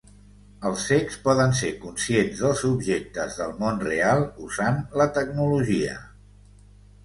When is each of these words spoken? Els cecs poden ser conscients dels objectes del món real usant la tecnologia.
Els 0.69 0.85
cecs 0.91 1.17
poden 1.27 1.53
ser 1.59 1.69
conscients 1.83 2.41
dels 2.45 2.65
objectes 2.71 3.37
del 3.43 3.55
món 3.61 3.85
real 3.93 4.27
usant 4.49 4.83
la 5.03 5.11
tecnologia. 5.23 5.97